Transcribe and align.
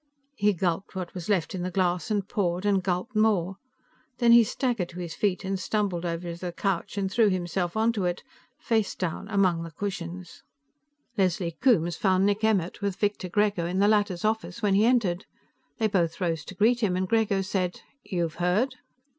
He 0.35 0.53
gulped 0.53 0.95
what 0.95 1.13
was 1.13 1.29
left 1.29 1.53
in 1.53 1.61
the 1.61 1.69
glass 1.69 2.09
and 2.09 2.27
poured 2.27 2.65
and 2.65 2.81
gulped 2.81 3.15
more. 3.15 3.57
Then 4.17 4.31
he 4.31 4.43
staggered 4.43 4.89
to 4.89 4.99
his 4.99 5.13
feet 5.13 5.45
and 5.45 5.59
stumbled 5.59 6.05
over 6.05 6.33
to 6.33 6.39
the 6.39 6.51
couch 6.51 6.97
and 6.97 7.07
threw 7.11 7.29
himself 7.29 7.77
onto 7.77 8.05
it, 8.05 8.23
face 8.57 8.95
down, 8.95 9.27
among 9.27 9.61
the 9.61 9.69
cushions. 9.69 10.41
Leslie 11.19 11.55
Coombes 11.61 11.97
found 11.97 12.25
Nick 12.25 12.43
Emmert 12.43 12.81
with 12.81 12.95
Victor 12.95 13.29
Grego 13.29 13.67
in 13.67 13.77
the 13.77 13.87
latter's 13.87 14.25
office 14.25 14.59
when 14.59 14.73
he 14.73 14.85
entered. 14.87 15.27
They 15.77 15.85
both 15.85 16.19
rose 16.19 16.43
to 16.45 16.55
greet 16.55 16.79
him, 16.79 16.95
and 16.95 17.07
Grego 17.07 17.43
said 17.43 17.81
"You've 18.03 18.37
heard?" 18.41 18.77